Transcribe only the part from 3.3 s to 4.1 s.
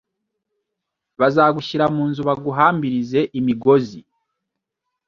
imigozi